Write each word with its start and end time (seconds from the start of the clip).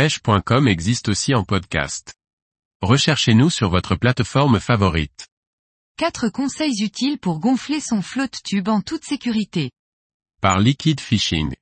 pêche.com 0.00 0.66
existe 0.66 1.10
aussi 1.10 1.34
en 1.34 1.44
podcast. 1.44 2.14
Recherchez-nous 2.80 3.50
sur 3.50 3.68
votre 3.68 3.96
plateforme 3.96 4.58
favorite. 4.58 5.28
4 5.98 6.30
conseils 6.30 6.82
utiles 6.82 7.18
pour 7.18 7.38
gonfler 7.38 7.80
son 7.80 8.00
flotte 8.00 8.38
tube 8.42 8.70
en 8.70 8.80
toute 8.80 9.04
sécurité. 9.04 9.72
Par 10.40 10.58
Liquid 10.58 10.98
Fishing. 11.00 11.54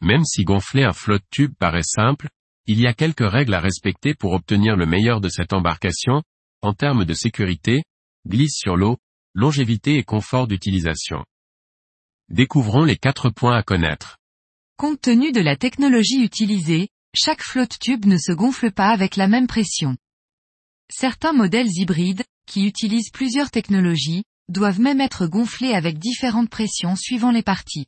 Même 0.00 0.24
si 0.24 0.44
gonfler 0.44 0.84
un 0.84 0.92
flotte 0.92 1.24
tube 1.28 1.52
paraît 1.58 1.82
simple, 1.82 2.28
il 2.66 2.78
y 2.78 2.86
a 2.86 2.94
quelques 2.94 3.28
règles 3.28 3.54
à 3.54 3.60
respecter 3.60 4.14
pour 4.14 4.30
obtenir 4.30 4.76
le 4.76 4.86
meilleur 4.86 5.20
de 5.20 5.28
cette 5.28 5.54
embarcation, 5.54 6.22
en 6.60 6.72
termes 6.72 7.04
de 7.04 7.14
sécurité, 7.14 7.82
glisse 8.28 8.54
sur 8.56 8.76
l'eau, 8.76 8.96
longévité 9.34 9.96
et 9.96 10.04
confort 10.04 10.46
d'utilisation. 10.46 11.24
Découvrons 12.28 12.84
les 12.84 12.96
4 12.96 13.30
points 13.30 13.56
à 13.56 13.64
connaître. 13.64 14.18
Compte 14.82 15.00
tenu 15.00 15.30
de 15.30 15.40
la 15.40 15.54
technologie 15.54 16.24
utilisée, 16.24 16.88
chaque 17.14 17.44
flotte 17.44 17.78
tube 17.78 18.04
ne 18.04 18.18
se 18.18 18.32
gonfle 18.32 18.72
pas 18.72 18.88
avec 18.88 19.14
la 19.14 19.28
même 19.28 19.46
pression. 19.46 19.96
Certains 20.90 21.32
modèles 21.32 21.70
hybrides, 21.70 22.24
qui 22.48 22.64
utilisent 22.66 23.12
plusieurs 23.12 23.52
technologies, 23.52 24.24
doivent 24.48 24.80
même 24.80 25.00
être 25.00 25.28
gonflés 25.28 25.72
avec 25.72 26.00
différentes 26.00 26.50
pressions 26.50 26.96
suivant 26.96 27.30
les 27.30 27.44
parties. 27.44 27.86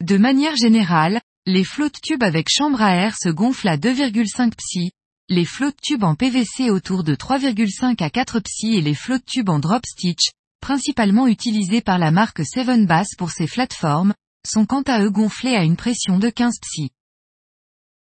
De 0.00 0.16
manière 0.16 0.54
générale, 0.54 1.20
les 1.44 1.64
flotte 1.64 2.00
tubes 2.00 2.22
avec 2.22 2.46
chambre 2.48 2.80
à 2.80 2.94
air 2.94 3.16
se 3.20 3.28
gonflent 3.28 3.66
à 3.66 3.76
2,5 3.76 4.52
psi, 4.54 4.92
les 5.28 5.44
flotte 5.44 5.80
tubes 5.82 6.04
en 6.04 6.14
PVC 6.14 6.70
autour 6.70 7.02
de 7.02 7.16
3,5 7.16 8.00
à 8.00 8.10
4 8.10 8.38
psi 8.38 8.76
et 8.76 8.80
les 8.80 8.94
flotte 8.94 9.26
tubes 9.26 9.48
en 9.48 9.58
drop 9.58 9.84
stitch, 9.84 10.30
principalement 10.60 11.26
utilisés 11.26 11.80
par 11.80 11.98
la 11.98 12.12
marque 12.12 12.46
Seven 12.46 12.86
Bass 12.86 13.08
pour 13.18 13.32
ses 13.32 13.48
plateformes, 13.48 14.14
sont 14.46 14.66
quant 14.66 14.82
à 14.82 15.02
eux 15.02 15.10
gonflés 15.10 15.56
à 15.56 15.64
une 15.64 15.76
pression 15.76 16.18
de 16.18 16.30
15 16.30 16.58
psi. 16.60 16.90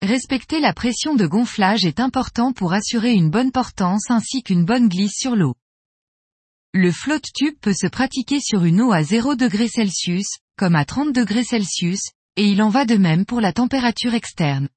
Respecter 0.02 0.60
la 0.60 0.74
pression 0.74 1.16
de 1.16 1.26
gonflage 1.26 1.86
est 1.86 2.00
important 2.00 2.54
pour 2.54 2.74
assurer 2.74 3.14
une 3.14 3.30
bonne 3.30 3.52
portance 3.52 4.12
ainsi 4.12 4.44
qu'une 4.44 4.64
bonne 4.64 4.90
glisse 4.90 5.18
sur 5.18 5.36
l'eau. 5.36 5.56
Le 6.74 6.92
flotte 6.92 7.26
tube 7.34 7.58
peut 7.60 7.74
se 7.74 7.88
pratiquer 7.88 8.40
sur 8.40 8.64
une 8.64 8.82
eau 8.82 8.92
à 8.92 9.02
0 9.02 9.36
degrés 9.36 9.70
Celsius, 9.70 10.28
comme 10.58 10.76
à 10.76 10.86
30 10.86 11.14
degrés 11.14 11.44
et 12.36 12.46
il 12.46 12.62
en 12.62 12.70
va 12.70 12.86
de 12.86 12.96
même 12.96 13.26
pour 13.26 13.42
la 13.42 13.54
température 13.54 14.14
externe. 14.14 14.70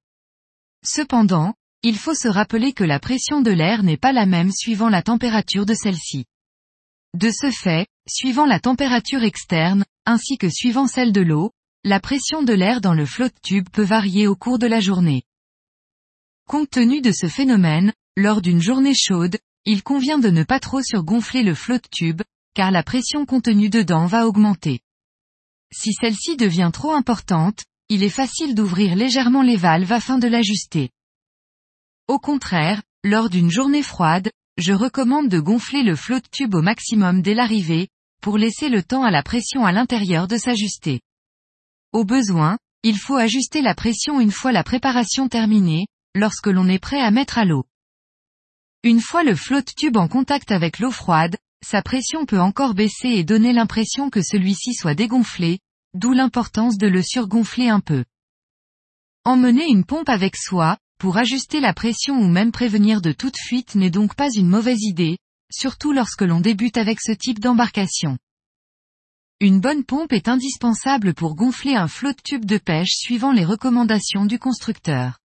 Cependant, 0.83 1.55
il 1.83 1.97
faut 1.97 2.15
se 2.15 2.29
rappeler 2.29 2.73
que 2.73 2.85
la 2.85 2.99
pression 2.99 3.43
de 3.43 3.51
l'air 3.51 3.83
n'est 3.83 3.99
pas 3.99 4.13
la 4.13 4.25
même 4.25 4.51
suivant 4.53 4.89
la 4.89 5.03
température 5.03 5.67
de 5.67 5.75
celle-ci. 5.75 6.25
De 7.15 7.31
ce 7.31 7.51
fait, 7.51 7.87
suivant 8.09 8.47
la 8.47 8.61
température 8.61 9.23
externe, 9.23 9.85
ainsi 10.07 10.39
que 10.39 10.49
suivant 10.49 10.87
celle 10.87 11.13
de 11.13 11.21
l'eau, 11.21 11.53
la 11.85 12.01
pression 12.01 12.43
de 12.43 12.53
l'air 12.53 12.81
dans 12.81 12.95
le 12.95 13.07
flotte 13.07 13.41
tube 13.43 13.69
peut 13.71 13.85
varier 13.85 14.27
au 14.27 14.37
cours 14.37 14.59
de 14.59 14.67
la 14.67 14.81
journée. 14.81 15.23
Compte 16.47 16.71
tenu 16.71 17.01
de 17.01 17.13
ce 17.13 17.27
phénomène, 17.27 17.93
lors 18.17 18.43
d'une 18.43 18.61
journée 18.61 18.95
chaude, 18.95 19.39
il 19.65 19.83
convient 19.83 20.19
de 20.19 20.31
ne 20.31 20.43
pas 20.43 20.61
trop 20.61 20.83
surgonfler 20.83 21.43
le 21.43 21.55
flotte 21.55 21.89
tube, 21.91 22.23
car 22.55 22.71
la 22.71 22.83
pression 22.83 23.25
contenue 23.25 23.71
dedans 23.71 24.07
va 24.07 24.27
augmenter. 24.27 24.81
Si 25.73 25.93
celle-ci 25.93 26.37
devient 26.37 26.71
trop 26.73 26.93
importante, 26.93 27.65
il 27.89 28.03
est 28.03 28.09
facile 28.09 28.55
d'ouvrir 28.55 28.97
légèrement 28.97 29.43
les 29.43 29.57
valves 29.57 29.93
afin 29.93 30.19
de 30.19 30.29
l'ajuster. 30.29 30.91
Au 32.09 32.19
contraire, 32.19 32.83
lors 33.05 33.31
d'une 33.31 33.51
journée 33.51 33.83
froide, 33.83 34.31
je 34.57 34.73
recommande 34.73 35.29
de 35.29 35.39
gonfler 35.39 35.83
le 35.83 35.97
flotte 35.97 36.31
tube 36.31 36.55
au 36.55 36.63
maximum 36.63 37.23
dès 37.23 37.35
l'arrivée, 37.35 37.89
pour 38.21 38.39
laisser 38.39 38.69
le 38.69 38.83
temps 38.83 39.03
à 39.03 39.11
la 39.11 39.23
pression 39.23 39.65
à 39.65 39.73
l'intérieur 39.73 40.29
de 40.29 40.37
s'ajuster. 40.37 41.01
Au 41.93 42.05
besoin, 42.05 42.59
il 42.83 42.97
faut 42.97 43.17
ajuster 43.17 43.63
la 43.63 43.75
pression 43.75 44.21
une 44.21 44.31
fois 44.31 44.53
la 44.53 44.65
préparation 44.65 45.29
terminée, 45.29 45.87
lorsque 46.15 46.47
l'on 46.47 46.69
est 46.69 46.79
prêt 46.79 47.01
à 47.01 47.11
mettre 47.11 47.39
à 47.39 47.45
l'eau. 47.45 47.65
Une 48.83 49.01
fois 49.01 49.23
le 49.23 49.35
flotte 49.35 49.75
tube 49.75 49.97
en 49.97 50.09
contact 50.09 50.53
avec 50.53 50.79
l'eau 50.79 50.91
froide, 50.91 51.37
sa 51.63 51.83
pression 51.83 52.25
peut 52.25 52.41
encore 52.41 52.75
baisser 52.75 53.09
et 53.09 53.25
donner 53.25 53.53
l'impression 53.53 54.09
que 54.09 54.23
celui-ci 54.23 54.73
soit 54.73 54.95
dégonflé, 54.95 55.59
d'où 55.95 56.13
l'importance 56.13 56.79
de 56.79 56.87
le 56.87 57.03
surgonfler 57.03 57.69
un 57.69 57.81
peu. 57.81 58.05
Emmener 59.25 59.67
une 59.69 59.85
pompe 59.85 60.09
avec 60.09 60.37
soi, 60.37 60.79
pour 60.99 61.19
ajuster 61.19 61.61
la 61.61 61.75
pression 61.75 62.19
ou 62.19 62.29
même 62.29 62.53
prévenir 62.53 63.03
de 63.03 63.13
toute 63.13 63.37
fuite 63.37 63.75
n'est 63.75 63.91
donc 63.91 64.15
pas 64.15 64.31
une 64.33 64.49
mauvaise 64.49 64.83
idée, 64.83 65.19
surtout 65.51 65.93
lorsque 65.93 66.23
l'on 66.23 66.41
débute 66.41 66.77
avec 66.77 67.01
ce 67.01 67.13
type 67.13 67.41
d'embarcation. 67.41 68.19
Une 69.41 69.61
bonne 69.61 69.85
pompe 69.85 70.13
est 70.13 70.29
indispensable 70.29 71.15
pour 71.15 71.35
gonfler 71.35 71.75
un 71.75 71.89
flotte 71.89 72.23
tube 72.23 72.45
de 72.45 72.59
pêche 72.59 72.93
suivant 72.93 73.33
les 73.33 73.45
recommandations 73.45 74.27
du 74.27 74.39
constructeur. 74.39 75.19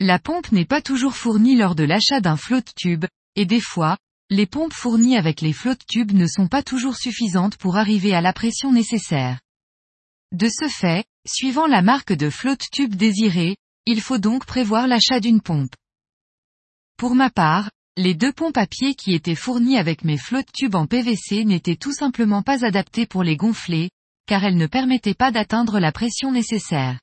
La 0.00 0.18
pompe 0.18 0.50
n'est 0.50 0.64
pas 0.64 0.82
toujours 0.82 1.14
fournie 1.14 1.56
lors 1.56 1.74
de 1.74 1.84
l'achat 1.84 2.20
d'un 2.20 2.36
flotte 2.36 2.74
tube, 2.74 3.04
et 3.36 3.46
des 3.46 3.60
fois, 3.60 3.98
les 4.30 4.46
pompes 4.46 4.72
fournies 4.72 5.16
avec 5.16 5.40
les 5.40 5.52
flotte 5.52 5.84
tubes 5.86 6.12
ne 6.12 6.26
sont 6.26 6.48
pas 6.48 6.62
toujours 6.62 6.96
suffisantes 6.96 7.56
pour 7.56 7.76
arriver 7.76 8.14
à 8.14 8.20
la 8.20 8.32
pression 8.32 8.72
nécessaire. 8.72 9.40
De 10.32 10.48
ce 10.48 10.68
fait, 10.68 11.04
suivant 11.26 11.66
la 11.66 11.82
marque 11.82 12.12
de 12.12 12.30
flotte 12.30 12.64
tube 12.72 12.94
désirée, 12.94 13.56
il 13.86 14.00
faut 14.00 14.18
donc 14.18 14.46
prévoir 14.46 14.86
l'achat 14.86 15.20
d'une 15.20 15.40
pompe. 15.40 15.74
Pour 16.96 17.14
ma 17.14 17.30
part, 17.30 17.70
les 17.96 18.14
deux 18.14 18.32
pompes 18.32 18.56
à 18.56 18.66
pied 18.66 18.94
qui 18.94 19.14
étaient 19.14 19.34
fournies 19.34 19.76
avec 19.76 20.04
mes 20.04 20.16
flotte 20.16 20.52
tubes 20.52 20.74
en 20.74 20.86
PVC 20.86 21.44
n'étaient 21.44 21.76
tout 21.76 21.92
simplement 21.92 22.42
pas 22.42 22.64
adaptées 22.64 23.06
pour 23.06 23.22
les 23.22 23.36
gonfler, 23.36 23.90
car 24.26 24.44
elles 24.44 24.56
ne 24.56 24.66
permettaient 24.66 25.14
pas 25.14 25.32
d'atteindre 25.32 25.80
la 25.80 25.92
pression 25.92 26.30
nécessaire. 26.30 27.00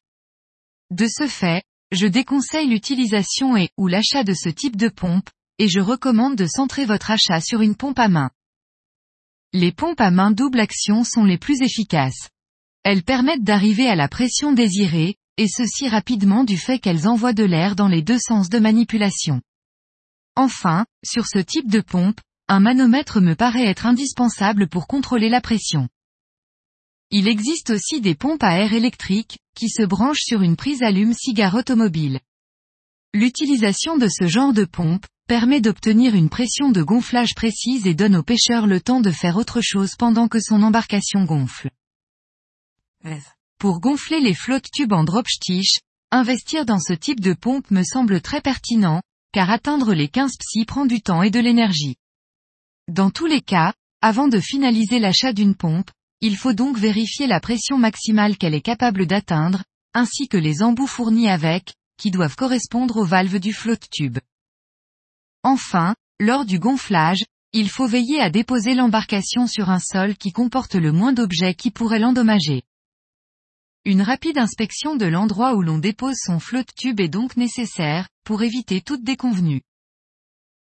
De 0.89 1.07
ce 1.07 1.27
fait, 1.27 1.63
je 1.91 2.07
déconseille 2.07 2.69
l'utilisation 2.69 3.57
et 3.57 3.69
ou 3.77 3.87
l'achat 3.87 4.23
de 4.23 4.33
ce 4.33 4.49
type 4.49 4.77
de 4.77 4.89
pompe, 4.89 5.29
et 5.59 5.67
je 5.67 5.79
recommande 5.79 6.35
de 6.35 6.45
centrer 6.45 6.85
votre 6.85 7.11
achat 7.11 7.41
sur 7.41 7.61
une 7.61 7.75
pompe 7.75 7.99
à 7.99 8.07
main. 8.07 8.29
Les 9.53 9.71
pompes 9.71 10.01
à 10.01 10.11
main 10.11 10.31
double 10.31 10.59
action 10.59 11.03
sont 11.03 11.23
les 11.23 11.37
plus 11.37 11.61
efficaces. 11.61 12.29
Elles 12.83 13.03
permettent 13.03 13.43
d'arriver 13.43 13.89
à 13.89 13.95
la 13.95 14.07
pression 14.07 14.53
désirée, 14.53 15.15
et 15.37 15.47
ceci 15.47 15.87
rapidement 15.89 16.43
du 16.43 16.57
fait 16.57 16.79
qu'elles 16.79 17.07
envoient 17.07 17.33
de 17.33 17.43
l'air 17.43 17.75
dans 17.75 17.87
les 17.87 18.01
deux 18.01 18.19
sens 18.19 18.49
de 18.49 18.59
manipulation. 18.59 19.41
Enfin, 20.37 20.85
sur 21.03 21.25
ce 21.25 21.39
type 21.39 21.67
de 21.67 21.81
pompe, 21.81 22.21
un 22.47 22.59
manomètre 22.59 23.21
me 23.21 23.33
paraît 23.33 23.65
être 23.65 23.87
indispensable 23.87 24.67
pour 24.67 24.85
contrôler 24.85 25.29
la 25.29 25.41
pression. 25.41 25.89
Il 27.09 27.27
existe 27.27 27.71
aussi 27.71 28.01
des 28.01 28.13
pompes 28.13 28.43
à 28.43 28.59
air 28.59 28.73
électriques, 28.73 29.39
qui 29.55 29.67
se 29.67 29.81
branchent 29.81 30.21
sur 30.21 30.43
une 30.43 30.55
prise 30.55 30.83
allume-cigare 30.83 31.55
automobile. 31.55 32.19
L'utilisation 33.15 33.97
de 33.97 34.07
ce 34.07 34.27
genre 34.27 34.53
de 34.53 34.65
pompe, 34.65 35.07
permet 35.27 35.59
d'obtenir 35.59 36.13
une 36.13 36.29
pression 36.29 36.69
de 36.69 36.83
gonflage 36.83 37.33
précise 37.33 37.87
et 37.87 37.95
donne 37.95 38.15
au 38.15 38.23
pêcheur 38.23 38.67
le 38.67 38.79
temps 38.79 39.01
de 39.01 39.09
faire 39.09 39.37
autre 39.37 39.61
chose 39.61 39.95
pendant 39.97 40.27
que 40.27 40.39
son 40.39 40.61
embarcation 40.61 41.25
gonfle. 41.25 41.71
Pour 43.57 43.79
gonfler 43.79 44.19
les 44.19 44.35
flottes 44.35 44.69
tubes 44.71 44.93
en 44.93 45.03
drop 45.03 45.27
stitch, 45.27 45.79
investir 46.11 46.63
dans 46.63 46.79
ce 46.79 46.93
type 46.93 47.21
de 47.21 47.33
pompe 47.33 47.71
me 47.71 47.81
semble 47.81 48.21
très 48.21 48.39
pertinent, 48.39 49.01
car 49.31 49.49
atteindre 49.49 49.93
les 49.93 50.07
15 50.07 50.37
psi 50.37 50.65
prend 50.65 50.85
du 50.85 51.01
temps 51.01 51.23
et 51.23 51.29
de 51.29 51.39
l'énergie. 51.39 51.95
Dans 52.87 53.11
tous 53.11 53.25
les 53.25 53.41
cas, 53.41 53.73
avant 54.01 54.27
de 54.27 54.39
finaliser 54.39 54.99
l'achat 54.99 55.33
d'une 55.33 55.55
pompe, 55.55 55.91
il 56.21 56.35
faut 56.37 56.53
donc 56.53 56.77
vérifier 56.77 57.27
la 57.27 57.39
pression 57.39 57.77
maximale 57.77 58.37
qu'elle 58.37 58.55
est 58.55 58.61
capable 58.61 59.05
d'atteindre, 59.05 59.63
ainsi 59.93 60.27
que 60.27 60.37
les 60.37 60.63
embouts 60.63 60.87
fournis 60.87 61.29
avec, 61.29 61.73
qui 61.97 62.11
doivent 62.11 62.35
correspondre 62.35 62.97
aux 62.97 63.05
valves 63.05 63.39
du 63.39 63.53
flotte 63.53 63.89
tube. 63.91 64.19
Enfin, 65.43 65.95
lors 66.19 66.45
du 66.45 66.59
gonflage, 66.59 67.25
il 67.53 67.69
faut 67.69 67.87
veiller 67.87 68.19
à 68.19 68.29
déposer 68.29 68.75
l'embarcation 68.75 69.47
sur 69.47 69.69
un 69.69 69.79
sol 69.79 70.15
qui 70.15 70.31
comporte 70.31 70.75
le 70.75 70.91
moins 70.91 71.13
d'objets 71.13 71.55
qui 71.55 71.71
pourraient 71.71 71.99
l'endommager. 71.99 72.63
Une 73.89 74.01
rapide 74.01 74.37
inspection 74.37 74.97
de 74.97 75.05
l'endroit 75.05 75.55
où 75.55 75.61
l'on 75.61 75.77
dépose 75.77 76.17
son 76.17 76.41
flotte 76.41 76.75
tube 76.75 76.99
est 76.99 77.07
donc 77.07 77.37
nécessaire, 77.37 78.09
pour 78.25 78.43
éviter 78.43 78.81
toute 78.81 79.05
déconvenue. 79.05 79.61